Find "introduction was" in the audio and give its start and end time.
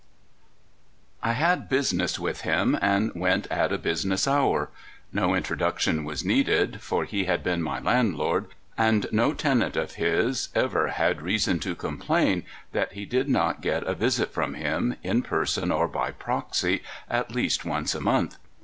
5.35-6.25